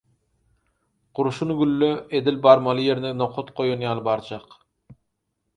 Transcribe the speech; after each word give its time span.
Gurşun 1.19 1.53
gülle 1.59 1.91
edil 2.21 2.41
barmaly 2.47 2.89
ýerine 2.89 3.13
nokat 3.21 3.55
goýan 3.61 3.87
ýaly 3.89 4.05
barjak. 4.09 4.61